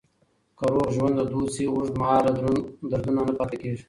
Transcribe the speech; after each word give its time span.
که 0.57 0.65
روغ 0.73 0.87
ژوند 0.95 1.17
دود 1.31 1.47
شي، 1.53 1.63
اوږدمهاله 1.69 2.31
دردونه 2.91 3.21
نه 3.27 3.33
پاتې 3.39 3.55
کېږي. 3.61 3.77